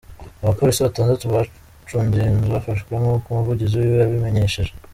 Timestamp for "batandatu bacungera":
0.85-2.27